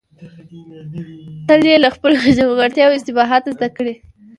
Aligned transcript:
تل 1.47 1.61
يې 1.69 1.75
له 1.83 1.89
خپلو 1.95 2.15
نيمګړتياوو 2.37 2.91
او 2.95 2.97
اشتباهاتو 2.97 3.53
زده 3.55 3.67
کړئ. 3.77 3.95